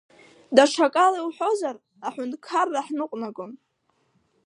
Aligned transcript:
Даҽакала 0.55 1.17
иуҳәозар, 1.19 1.75
аҳәынҭқарра 2.07 2.81
ҳныҟәнагон. 2.87 3.51